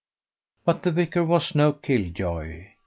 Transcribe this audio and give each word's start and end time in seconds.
But 0.65 0.81
the 0.81 0.89
vicar 0.89 1.23
was 1.23 1.53
no 1.53 1.73
kill 1.73 2.09
joy. 2.09 2.73